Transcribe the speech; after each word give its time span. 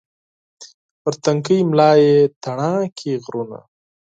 پر 1.01 1.13
تنکۍ 1.23 1.59
ملا 1.69 1.91
یې 2.03 2.15
تڼاکې 2.43 3.11
غرونه 3.23 3.59